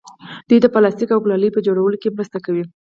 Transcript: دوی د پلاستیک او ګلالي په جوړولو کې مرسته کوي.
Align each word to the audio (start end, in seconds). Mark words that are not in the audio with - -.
دوی 0.47 0.57
د 0.61 0.67
پلاستیک 0.73 1.09
او 1.13 1.19
ګلالي 1.25 1.49
په 1.53 1.59
جوړولو 1.67 1.97
کې 2.01 2.13
مرسته 2.17 2.37
کوي. 2.45 2.63